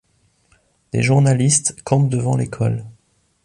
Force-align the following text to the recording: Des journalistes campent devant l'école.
Des 0.93 1.03
journalistes 1.03 1.79
campent 1.83 2.09
devant 2.09 2.35
l'école. 2.35 2.85